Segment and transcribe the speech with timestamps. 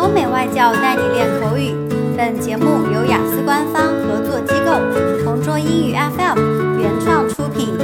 [0.00, 1.74] 欧美外教带你练口语。
[2.16, 7.76] 本节目由雅思官方合作机构同桌英语 FM 原创出品。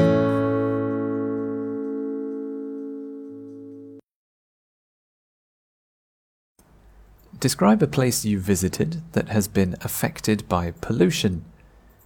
[7.38, 11.42] Describe a place you visited that has been affected by pollution.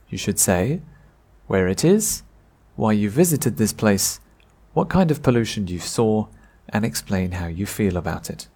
[0.08, 0.80] You should say
[1.46, 2.22] where it is,
[2.74, 4.18] why you visited this place,
[4.72, 6.26] what kind of pollution you saw,
[6.68, 8.48] and explain how you feel about it.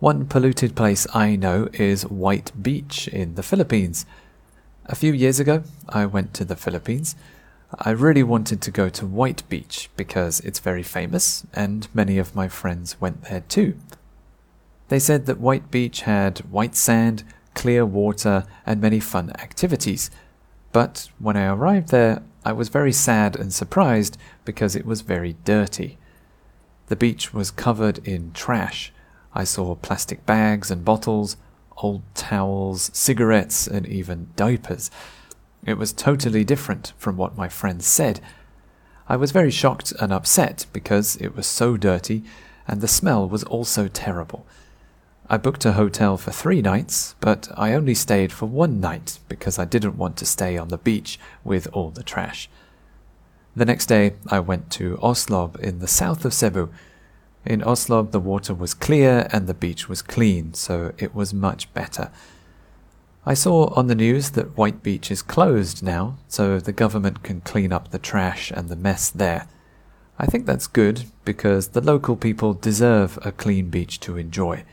[0.00, 4.06] One polluted place I know is White Beach in the Philippines.
[4.86, 7.16] A few years ago, I went to the Philippines.
[7.78, 12.34] I really wanted to go to White Beach because it's very famous, and many of
[12.34, 13.76] my friends went there too.
[14.88, 17.22] They said that White Beach had white sand,
[17.54, 20.10] clear water, and many fun activities.
[20.72, 25.36] But when I arrived there, I was very sad and surprised because it was very
[25.44, 25.98] dirty.
[26.86, 28.94] The beach was covered in trash.
[29.34, 31.36] I saw plastic bags and bottles,
[31.78, 34.90] old towels, cigarettes, and even diapers.
[35.64, 38.20] It was totally different from what my friends said.
[39.08, 42.22] I was very shocked and upset because it was so dirty
[42.66, 44.46] and the smell was also terrible.
[45.28, 49.58] I booked a hotel for three nights, but I only stayed for one night because
[49.58, 52.48] I didn't want to stay on the beach with all the trash.
[53.54, 56.70] The next day, I went to Oslob in the south of Cebu.
[57.44, 61.72] In Oslob, the water was clear and the beach was clean, so it was much
[61.72, 62.10] better.
[63.24, 67.40] I saw on the news that White Beach is closed now, so the government can
[67.40, 69.46] clean up the trash and the mess there.
[70.18, 74.64] I think that's good because the local people deserve a clean beach to enjoy.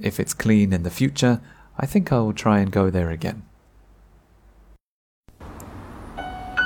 [0.00, 1.40] If it's clean in the future,
[1.78, 3.44] I think I will try and go there again.